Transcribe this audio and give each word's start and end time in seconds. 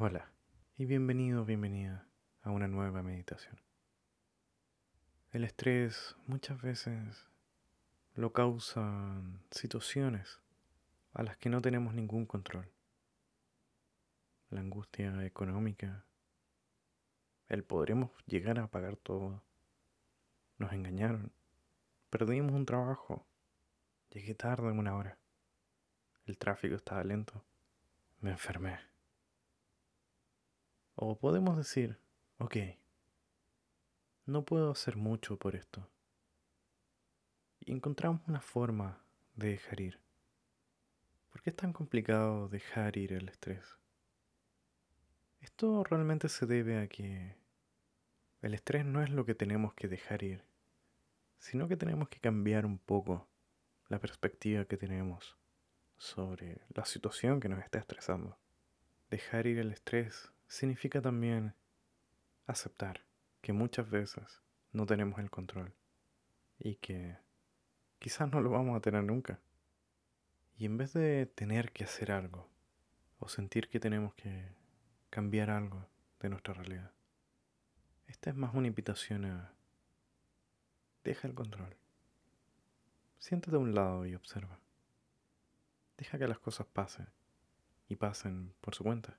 Hola 0.00 0.30
y 0.76 0.84
bienvenido, 0.84 1.44
bienvenida 1.44 2.06
a 2.42 2.52
una 2.52 2.68
nueva 2.68 3.02
meditación. 3.02 3.60
El 5.32 5.42
estrés 5.42 6.14
muchas 6.24 6.62
veces 6.62 7.26
lo 8.14 8.32
causan 8.32 9.42
situaciones 9.50 10.38
a 11.14 11.24
las 11.24 11.36
que 11.36 11.48
no 11.48 11.60
tenemos 11.60 11.94
ningún 11.94 12.26
control. 12.26 12.70
La 14.50 14.60
angustia 14.60 15.26
económica, 15.26 16.04
el 17.48 17.64
podremos 17.64 18.12
llegar 18.26 18.60
a 18.60 18.68
pagar 18.68 18.94
todo. 18.94 19.42
Nos 20.58 20.72
engañaron, 20.72 21.32
perdimos 22.08 22.52
un 22.52 22.66
trabajo, 22.66 23.26
llegué 24.10 24.36
tarde 24.36 24.70
en 24.70 24.78
una 24.78 24.94
hora, 24.94 25.18
el 26.26 26.38
tráfico 26.38 26.76
estaba 26.76 27.02
lento, 27.02 27.42
me 28.20 28.30
enfermé. 28.30 28.87
O 31.00 31.16
podemos 31.16 31.56
decir, 31.56 31.96
ok, 32.38 32.56
no 34.26 34.44
puedo 34.44 34.72
hacer 34.72 34.96
mucho 34.96 35.36
por 35.36 35.54
esto. 35.54 35.88
Y 37.60 37.70
encontramos 37.70 38.20
una 38.26 38.40
forma 38.40 39.00
de 39.36 39.50
dejar 39.50 39.80
ir. 39.80 40.00
¿Por 41.30 41.40
qué 41.40 41.50
es 41.50 41.56
tan 41.56 41.72
complicado 41.72 42.48
dejar 42.48 42.96
ir 42.96 43.12
el 43.12 43.28
estrés? 43.28 43.76
Esto 45.40 45.84
realmente 45.84 46.28
se 46.28 46.46
debe 46.46 46.80
a 46.80 46.88
que 46.88 47.36
el 48.42 48.54
estrés 48.54 48.84
no 48.84 49.00
es 49.00 49.10
lo 49.10 49.24
que 49.24 49.36
tenemos 49.36 49.74
que 49.74 49.86
dejar 49.86 50.24
ir, 50.24 50.42
sino 51.38 51.68
que 51.68 51.76
tenemos 51.76 52.08
que 52.08 52.18
cambiar 52.18 52.66
un 52.66 52.78
poco 52.78 53.28
la 53.88 54.00
perspectiva 54.00 54.64
que 54.64 54.76
tenemos 54.76 55.36
sobre 55.96 56.60
la 56.74 56.84
situación 56.84 57.38
que 57.38 57.48
nos 57.48 57.60
está 57.60 57.78
estresando. 57.78 58.36
Dejar 59.10 59.46
ir 59.46 59.60
el 59.60 59.70
estrés 59.70 60.32
significa 60.48 61.00
también 61.00 61.54
aceptar 62.46 63.04
que 63.40 63.52
muchas 63.52 63.88
veces 63.88 64.42
no 64.72 64.86
tenemos 64.86 65.18
el 65.20 65.30
control 65.30 65.74
y 66.58 66.76
que 66.76 67.18
quizás 67.98 68.30
no 68.30 68.40
lo 68.40 68.50
vamos 68.50 68.76
a 68.76 68.80
tener 68.80 69.04
nunca. 69.04 69.40
Y 70.56 70.64
en 70.64 70.76
vez 70.76 70.92
de 70.92 71.26
tener 71.26 71.72
que 71.72 71.84
hacer 71.84 72.10
algo 72.10 72.48
o 73.20 73.28
sentir 73.28 73.68
que 73.68 73.78
tenemos 73.78 74.14
que 74.14 74.56
cambiar 75.10 75.50
algo 75.50 75.88
de 76.20 76.30
nuestra 76.30 76.54
realidad, 76.54 76.92
esta 78.06 78.30
es 78.30 78.36
más 78.36 78.54
una 78.54 78.66
invitación 78.66 79.24
a 79.26 79.52
deja 81.04 81.28
el 81.28 81.34
control. 81.34 81.76
Siéntate 83.18 83.56
a 83.56 83.60
un 83.60 83.74
lado 83.74 84.06
y 84.06 84.14
observa. 84.14 84.58
Deja 85.96 86.18
que 86.18 86.28
las 86.28 86.38
cosas 86.38 86.66
pasen 86.66 87.08
y 87.88 87.96
pasen 87.96 88.54
por 88.60 88.74
su 88.74 88.84
cuenta. 88.84 89.18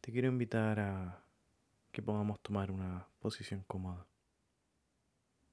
Te 0.00 0.12
quiero 0.12 0.28
invitar 0.28 0.80
a 0.80 1.22
que 1.92 2.02
podamos 2.02 2.40
tomar 2.40 2.70
una 2.70 3.06
posición 3.18 3.64
cómoda. 3.66 4.06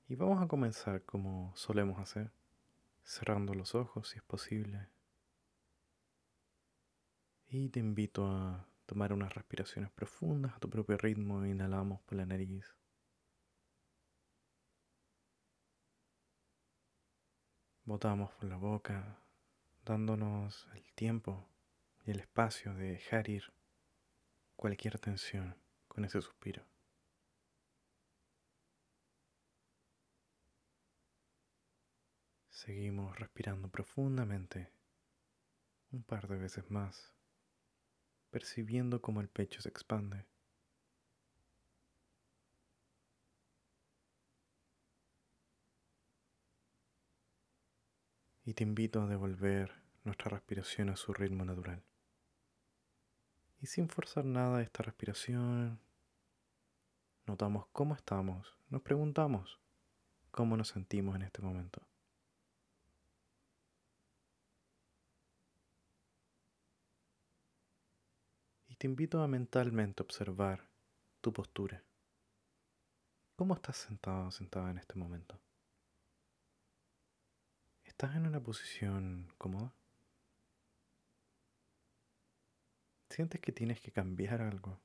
Y 0.07 0.15
vamos 0.15 0.41
a 0.41 0.47
comenzar 0.47 1.03
como 1.03 1.51
solemos 1.55 1.99
hacer, 1.99 2.31
cerrando 3.03 3.53
los 3.53 3.75
ojos 3.75 4.09
si 4.09 4.17
es 4.17 4.23
posible. 4.23 4.87
Y 7.49 7.69
te 7.69 7.79
invito 7.79 8.25
a 8.25 8.67
tomar 8.85 9.11
unas 9.11 9.33
respiraciones 9.33 9.91
profundas 9.91 10.53
a 10.55 10.59
tu 10.59 10.69
propio 10.69 10.97
ritmo. 10.97 11.45
Inhalamos 11.45 12.01
por 12.01 12.17
la 12.17 12.25
nariz. 12.25 12.73
Botamos 17.83 18.31
por 18.31 18.45
la 18.45 18.57
boca, 18.57 19.19
dándonos 19.85 20.67
el 20.73 20.93
tiempo 20.93 21.47
y 22.05 22.11
el 22.11 22.19
espacio 22.19 22.73
de 22.73 22.91
dejar 22.91 23.29
ir 23.29 23.56
cualquier 24.57 24.97
tensión 24.99 25.55
con 25.87 26.03
ese 26.03 26.19
suspiro. 26.19 26.65
Seguimos 32.49 33.17
respirando 33.19 33.69
profundamente 33.69 34.71
un 35.91 36.03
par 36.03 36.27
de 36.27 36.37
veces 36.37 36.69
más, 36.71 37.13
percibiendo 38.31 38.99
cómo 38.99 39.21
el 39.21 39.29
pecho 39.29 39.61
se 39.61 39.69
expande. 39.69 40.25
Y 48.43 48.53
te 48.55 48.63
invito 48.63 49.01
a 49.01 49.07
devolver 49.07 49.71
nuestra 50.03 50.31
respiración 50.31 50.89
a 50.89 50.95
su 50.95 51.13
ritmo 51.13 51.45
natural. 51.45 51.83
Y 53.59 53.65
sin 53.65 53.89
forzar 53.89 54.25
nada 54.25 54.61
esta 54.61 54.83
respiración, 54.83 55.79
notamos 57.25 57.65
cómo 57.71 57.95
estamos, 57.95 58.55
nos 58.69 58.81
preguntamos 58.83 59.59
cómo 60.29 60.55
nos 60.55 60.67
sentimos 60.67 61.15
en 61.15 61.23
este 61.23 61.41
momento. 61.41 61.81
Y 68.67 68.75
te 68.75 68.85
invito 68.85 69.23
a 69.23 69.27
mentalmente 69.27 70.03
observar 70.03 70.69
tu 71.21 71.33
postura. 71.33 71.83
¿Cómo 73.35 73.55
estás 73.55 73.77
sentado 73.77 74.27
o 74.27 74.31
sentada 74.31 74.69
en 74.69 74.77
este 74.77 74.95
momento? 74.95 75.39
¿Estás 77.85 78.15
en 78.15 78.27
una 78.27 78.39
posición 78.39 79.33
cómoda? 79.39 79.73
Sientes 83.17 83.41
que 83.41 83.51
tienes 83.51 83.81
que 83.81 83.91
cambiar 83.91 84.43
algo, 84.43 84.79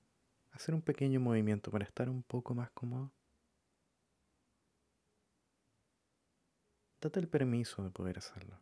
hacer 0.52 0.74
un 0.74 0.80
pequeño 0.80 1.20
movimiento 1.20 1.70
para 1.70 1.84
estar 1.84 2.08
un 2.08 2.22
poco 2.22 2.54
más 2.54 2.70
cómodo, 2.70 3.12
date 6.98 7.20
el 7.20 7.28
permiso 7.28 7.84
de 7.84 7.90
poder 7.90 8.16
hacerlo. 8.16 8.58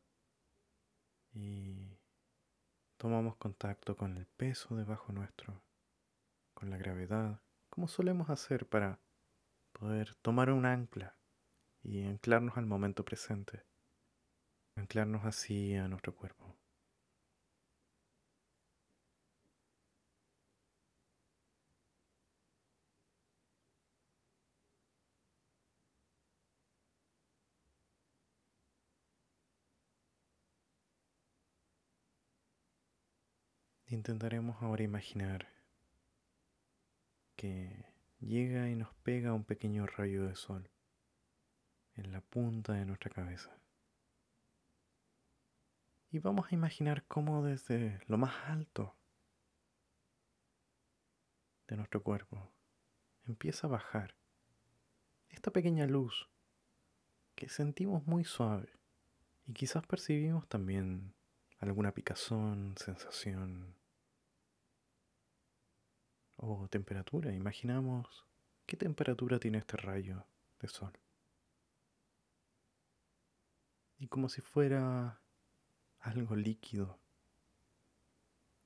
Y 1.33 1.97
tomamos 2.97 3.37
contacto 3.37 3.97
con 3.97 4.17
el 4.17 4.27
peso 4.27 4.75
debajo 4.75 5.13
nuestro, 5.13 5.63
con 6.53 6.69
la 6.69 6.77
gravedad, 6.77 7.41
como 7.69 7.87
solemos 7.87 8.29
hacer 8.29 8.67
para 8.67 8.99
poder 9.71 10.17
tomar 10.17 10.51
un 10.51 10.67
ancla 10.67 11.15
y 11.85 12.03
anclarnos 12.03 12.57
al 12.57 12.67
momento 12.67 13.05
presente, 13.05 13.63
anclarnos 14.75 15.25
así 15.25 15.77
a 15.77 15.87
nuestro 15.87 16.17
cuerpo. 16.17 16.60
Intentaremos 33.91 34.63
ahora 34.63 34.85
imaginar 34.85 35.49
que 37.35 37.87
llega 38.21 38.71
y 38.71 38.77
nos 38.77 38.95
pega 39.03 39.35
un 39.35 39.43
pequeño 39.43 39.85
rayo 39.85 40.29
de 40.29 40.37
sol 40.37 40.71
en 41.97 42.13
la 42.13 42.21
punta 42.21 42.75
de 42.75 42.85
nuestra 42.85 43.11
cabeza. 43.11 43.51
Y 46.13 46.21
vamos 46.21 46.47
a 46.47 46.55
imaginar 46.55 47.05
cómo 47.09 47.43
desde 47.43 48.01
lo 48.07 48.17
más 48.17 48.33
alto 48.47 48.95
de 51.67 51.77
nuestro 51.77 52.01
cuerpo 52.05 52.49
empieza 53.27 53.67
a 53.67 53.71
bajar 53.71 54.15
esta 55.31 55.51
pequeña 55.51 55.87
luz 55.89 56.31
que 57.35 57.49
sentimos 57.49 58.07
muy 58.07 58.23
suave 58.23 58.73
y 59.47 59.53
quizás 59.53 59.85
percibimos 59.85 60.49
también 60.49 61.13
alguna 61.59 61.93
picazón, 61.93 62.77
sensación 62.79 63.80
o 66.41 66.69
temperatura. 66.69 67.33
Imaginamos 67.33 68.25
qué 68.67 68.77
temperatura 68.77 69.39
tiene 69.39 69.59
este 69.59 69.77
rayo 69.77 70.25
de 70.61 70.69
sol. 70.69 70.93
Y 73.99 74.09
como 74.09 74.29
si 74.29 74.41
fuera 74.41 75.21
algo 76.01 76.35
líquido, 76.35 76.99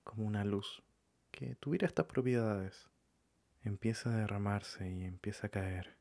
como 0.04 0.24
una 0.24 0.44
luz 0.44 0.82
que 1.32 1.56
tuviera 1.56 1.88
estas 1.88 2.06
propiedades, 2.06 2.88
empieza 3.62 4.10
a 4.10 4.16
derramarse 4.16 4.88
y 4.88 5.04
empieza 5.04 5.48
a 5.48 5.50
caer 5.50 5.96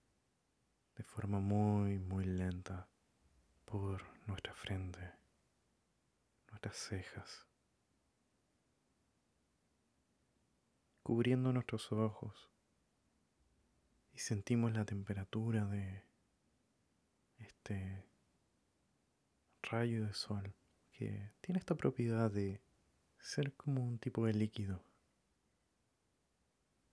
de 0.95 1.03
forma 1.03 1.39
muy, 1.39 1.97
muy 1.97 2.25
lenta 2.25 2.87
por 3.65 4.03
nuestra 4.27 4.53
frente, 4.53 5.11
nuestras 6.51 6.77
cejas 6.77 7.47
cubriendo 11.03 11.51
nuestros 11.51 11.91
ojos 11.91 12.49
y 14.13 14.19
sentimos 14.19 14.73
la 14.73 14.85
temperatura 14.85 15.65
de 15.65 16.03
este 17.37 18.05
rayo 19.61 20.05
de 20.05 20.13
sol 20.13 20.53
que 20.91 21.31
tiene 21.41 21.59
esta 21.59 21.75
propiedad 21.75 22.31
de 22.31 22.61
ser 23.19 23.53
como 23.53 23.83
un 23.83 23.99
tipo 23.99 24.25
de 24.25 24.33
líquido 24.33 24.83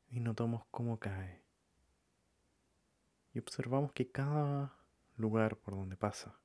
y 0.09 0.21
notamos 0.21 0.65
cómo 0.71 0.99
cae. 0.99 1.41
Y 3.33 3.39
observamos 3.39 3.93
que 3.93 4.11
cada 4.11 4.77
lugar 5.17 5.57
por 5.57 5.75
donde 5.75 5.97
pasa, 5.97 6.41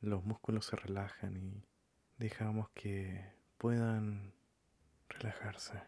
los 0.00 0.22
músculos 0.24 0.66
se 0.66 0.76
relajan 0.76 1.36
y 1.36 1.64
dejamos 2.18 2.68
que 2.70 3.32
puedan 3.56 4.34
relajarse. 5.12 5.82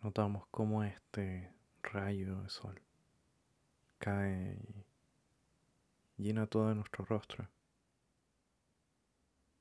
Notamos 0.00 0.46
cómo 0.50 0.84
este 0.84 1.52
rayo 1.82 2.40
de 2.42 2.48
sol 2.48 2.80
cae 3.98 4.58
y 6.16 6.22
llena 6.22 6.46
todo 6.46 6.74
nuestro 6.74 7.04
rostro. 7.04 7.48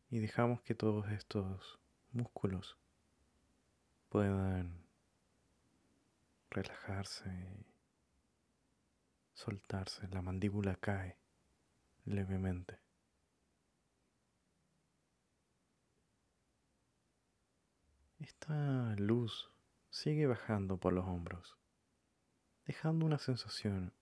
Y 0.09 0.19
dejamos 0.19 0.61
que 0.61 0.75
todos 0.75 1.09
estos 1.11 1.79
músculos 2.11 2.77
puedan 4.09 4.85
relajarse 6.49 7.29
y 7.29 7.65
soltarse. 9.33 10.07
La 10.09 10.21
mandíbula 10.21 10.75
cae 10.75 11.17
levemente. 12.05 12.84
Esta 18.19 18.95
luz 18.97 19.51
sigue 19.89 20.25
bajando 20.25 20.77
por 20.77 20.93
los 20.93 21.05
hombros, 21.05 21.57
dejando 22.65 23.05
una 23.05 23.19
sensación 23.19 23.93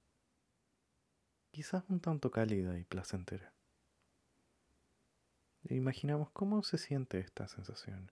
quizás 1.51 1.83
un 1.89 2.00
tanto 2.00 2.30
cálida 2.30 2.77
y 2.77 2.83
placentera. 2.83 3.54
Imaginamos 5.63 6.30
cómo 6.31 6.62
se 6.63 6.77
siente 6.77 7.19
esta 7.19 7.48
sensación 7.48 8.12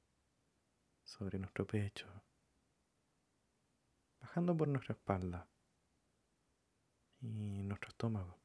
sobre 1.03 1.37
nuestro 1.37 1.67
pecho, 1.67 2.07
bajando 4.21 4.57
por 4.57 4.69
nuestra 4.69 4.93
espalda 4.93 5.47
y 7.19 7.61
nuestro 7.63 7.89
estómago. 7.89 8.39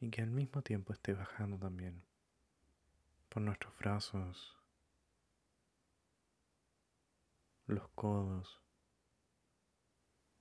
Y 0.00 0.10
que 0.10 0.20
al 0.20 0.30
mismo 0.30 0.60
tiempo 0.62 0.92
esté 0.92 1.14
bajando 1.14 1.58
también 1.58 2.04
por 3.32 3.40
nuestros 3.40 3.74
brazos, 3.78 4.58
los 7.64 7.88
codos, 7.94 8.60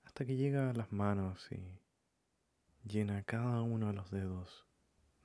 hasta 0.03 0.25
que 0.25 0.35
llega 0.35 0.69
a 0.69 0.73
las 0.73 0.91
manos 0.91 1.49
y 1.53 1.79
llena 2.83 3.23
cada 3.23 3.61
uno 3.61 3.88
de 3.88 3.93
los 3.93 4.11
dedos 4.11 4.65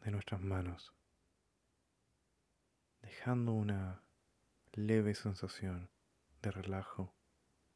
de 0.04 0.12
nuestras 0.12 0.40
manos, 0.40 0.94
dejando 3.02 3.52
una 3.52 4.00
leve 4.72 5.16
sensación 5.16 5.90
de 6.42 6.52
relajo 6.52 7.16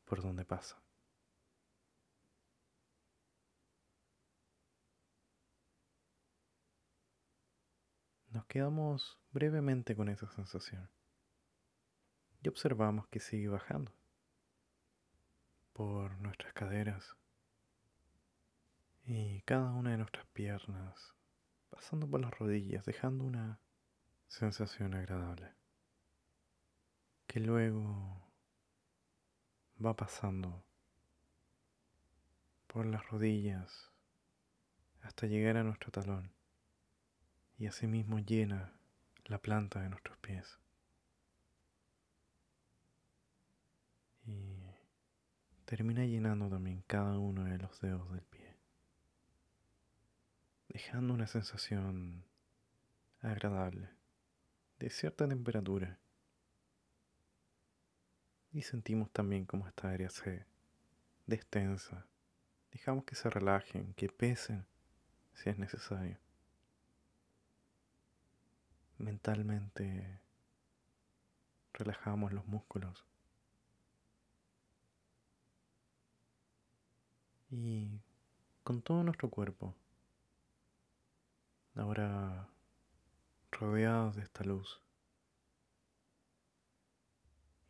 por 0.04 0.22
donde 0.22 0.44
pasa. 0.44 0.80
Nos 8.40 8.46
quedamos 8.46 9.20
brevemente 9.32 9.94
con 9.94 10.08
esa 10.08 10.26
sensación. 10.30 10.88
Y 12.42 12.48
observamos 12.48 13.06
que 13.08 13.20
sigue 13.20 13.48
bajando 13.48 13.92
por 15.74 16.18
nuestras 16.20 16.54
caderas 16.54 17.18
y 19.04 19.42
cada 19.42 19.72
una 19.72 19.90
de 19.90 19.98
nuestras 19.98 20.26
piernas, 20.28 21.14
pasando 21.68 22.08
por 22.08 22.22
las 22.22 22.30
rodillas, 22.30 22.86
dejando 22.86 23.26
una 23.26 23.60
sensación 24.26 24.94
agradable, 24.94 25.52
que 27.26 27.40
luego 27.40 28.32
va 29.84 29.94
pasando 29.96 30.64
por 32.68 32.86
las 32.86 33.06
rodillas 33.10 33.92
hasta 35.02 35.26
llegar 35.26 35.58
a 35.58 35.62
nuestro 35.62 35.90
talón 35.90 36.39
y 37.60 37.66
asimismo 37.66 38.18
llena 38.18 38.72
la 39.26 39.38
planta 39.38 39.82
de 39.82 39.90
nuestros 39.90 40.16
pies. 40.18 40.58
Y 44.24 44.64
termina 45.66 46.06
llenando 46.06 46.48
también 46.48 46.82
cada 46.86 47.18
uno 47.18 47.44
de 47.44 47.58
los 47.58 47.78
dedos 47.82 48.10
del 48.12 48.22
pie, 48.22 48.56
dejando 50.68 51.12
una 51.12 51.26
sensación 51.26 52.24
agradable, 53.20 53.90
de 54.78 54.88
cierta 54.88 55.28
temperatura. 55.28 55.98
Y 58.52 58.62
sentimos 58.62 59.10
también 59.10 59.44
como 59.44 59.68
esta 59.68 59.90
área 59.90 60.08
se 60.08 60.46
destensa. 61.26 62.06
Dejamos 62.72 63.04
que 63.04 63.16
se 63.16 63.28
relajen, 63.28 63.92
que 63.92 64.08
pesen 64.08 64.64
si 65.34 65.50
es 65.50 65.58
necesario. 65.58 66.29
Mentalmente 69.00 70.20
relajamos 71.72 72.34
los 72.34 72.46
músculos. 72.46 73.06
Y 77.50 77.98
con 78.62 78.82
todo 78.82 79.02
nuestro 79.02 79.30
cuerpo, 79.30 79.74
ahora 81.74 82.50
rodeados 83.50 84.16
de 84.16 84.22
esta 84.22 84.44
luz, 84.44 84.82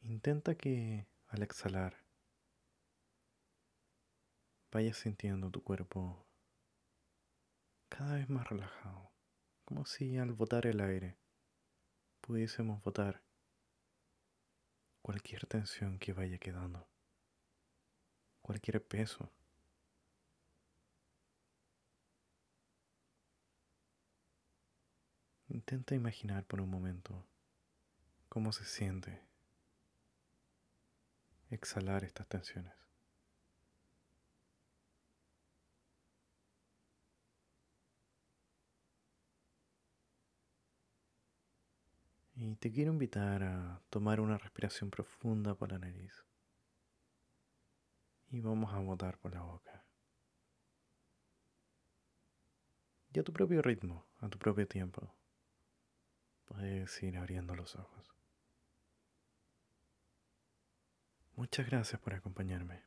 intenta 0.02 0.56
que 0.56 1.06
al 1.28 1.44
exhalar 1.44 1.96
vayas 4.72 4.96
sintiendo 4.96 5.48
tu 5.48 5.62
cuerpo 5.62 6.26
cada 7.88 8.14
vez 8.14 8.28
más 8.28 8.48
relajado, 8.48 9.09
como 9.70 9.86
si 9.86 10.18
al 10.18 10.32
botar 10.32 10.66
el 10.66 10.80
aire 10.80 11.16
pudiésemos 12.22 12.82
botar 12.82 13.22
cualquier 15.00 15.46
tensión 15.46 16.00
que 16.00 16.12
vaya 16.12 16.38
quedando, 16.38 16.88
cualquier 18.42 18.84
peso 18.84 19.30
Intenta 25.46 25.94
imaginar 25.94 26.44
por 26.46 26.60
un 26.60 26.68
momento 26.70 27.24
cómo 28.28 28.52
se 28.52 28.64
siente 28.64 29.22
exhalar 31.50 32.02
estas 32.02 32.26
tensiones. 32.26 32.89
Y 42.50 42.56
te 42.56 42.72
quiero 42.72 42.90
invitar 42.90 43.44
a 43.44 43.80
tomar 43.90 44.18
una 44.18 44.36
respiración 44.36 44.90
profunda 44.90 45.54
por 45.54 45.70
la 45.70 45.78
nariz. 45.78 46.24
Y 48.28 48.40
vamos 48.40 48.74
a 48.74 48.80
botar 48.80 49.18
por 49.18 49.32
la 49.32 49.42
boca. 49.42 49.84
Y 53.12 53.20
a 53.20 53.22
tu 53.22 53.32
propio 53.32 53.62
ritmo, 53.62 54.04
a 54.18 54.28
tu 54.28 54.36
propio 54.36 54.66
tiempo. 54.66 55.14
Puedes 56.46 57.00
ir 57.04 57.18
abriendo 57.18 57.54
los 57.54 57.76
ojos. 57.76 58.12
Muchas 61.36 61.66
gracias 61.66 62.00
por 62.00 62.14
acompañarme. 62.14 62.82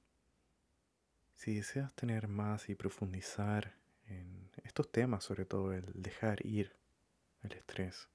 Si 1.35 1.55
deseas 1.55 1.93
tener 1.93 2.27
más 2.27 2.67
y 2.67 2.75
profundizar 2.75 3.77
en 4.07 4.51
estos 4.65 4.91
temas, 4.91 5.23
sobre 5.23 5.45
todo 5.45 5.71
el 5.71 5.85
dejar 5.93 6.45
ir 6.45 6.75
el 7.43 7.53
estrés, 7.53 8.09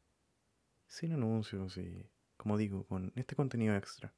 sin 0.88 1.12
anuncios 1.12 1.76
y, 1.76 2.10
como 2.36 2.56
digo, 2.56 2.84
con 2.86 3.12
este 3.14 3.36
contenido 3.36 3.76
extra, 3.76 4.12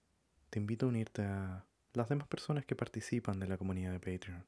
te 0.48 0.58
invito 0.58 0.86
a 0.86 0.88
unirte 0.88 1.22
a 1.22 1.66
las 1.92 2.08
demás 2.08 2.28
personas 2.28 2.64
que 2.64 2.76
participan 2.76 3.38
de 3.40 3.48
la 3.48 3.58
comunidad 3.58 3.92
de 3.92 4.00
Patreon. 4.00 4.46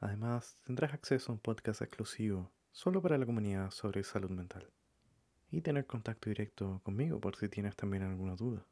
Además, 0.00 0.58
tendrás 0.64 0.92
acceso 0.92 1.32
a 1.32 1.34
un 1.34 1.40
podcast 1.40 1.82
exclusivo 1.82 2.52
solo 2.70 3.00
para 3.00 3.16
la 3.18 3.26
comunidad 3.26 3.70
sobre 3.70 4.04
salud 4.04 4.30
mental 4.30 4.70
y 5.50 5.62
tener 5.62 5.86
contacto 5.86 6.28
directo 6.28 6.80
conmigo 6.84 7.20
por 7.20 7.36
si 7.36 7.48
tienes 7.48 7.74
también 7.74 8.02
alguna 8.02 8.36
duda. 8.36 8.66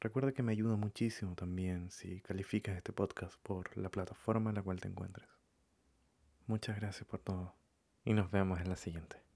Recuerda 0.00 0.32
que 0.32 0.42
me 0.42 0.52
ayuda 0.52 0.76
muchísimo 0.76 1.34
también 1.34 1.90
si 1.90 2.20
calificas 2.20 2.76
este 2.76 2.92
podcast 2.92 3.40
por 3.42 3.76
la 3.76 3.88
plataforma 3.88 4.50
en 4.50 4.56
la 4.56 4.62
cual 4.62 4.80
te 4.80 4.88
encuentres. 4.88 5.28
Muchas 6.46 6.76
gracias 6.76 7.08
por 7.08 7.20
todo 7.20 7.54
y 8.04 8.12
nos 8.12 8.30
vemos 8.30 8.60
en 8.60 8.68
la 8.68 8.76
siguiente. 8.76 9.31